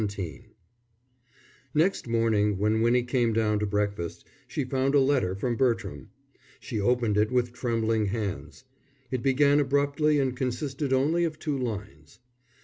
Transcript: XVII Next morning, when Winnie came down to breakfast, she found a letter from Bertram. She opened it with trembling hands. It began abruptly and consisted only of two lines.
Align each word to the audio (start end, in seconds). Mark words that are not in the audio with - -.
XVII 0.09 0.55
Next 1.75 2.07
morning, 2.07 2.57
when 2.57 2.81
Winnie 2.81 3.03
came 3.03 3.33
down 3.33 3.59
to 3.59 3.67
breakfast, 3.67 4.25
she 4.47 4.63
found 4.65 4.95
a 4.95 4.99
letter 4.99 5.35
from 5.35 5.55
Bertram. 5.55 6.09
She 6.59 6.81
opened 6.81 7.19
it 7.19 7.29
with 7.31 7.53
trembling 7.53 8.07
hands. 8.07 8.63
It 9.11 9.21
began 9.21 9.59
abruptly 9.59 10.17
and 10.19 10.35
consisted 10.35 10.91
only 10.91 11.23
of 11.23 11.37
two 11.37 11.55
lines. 11.55 12.17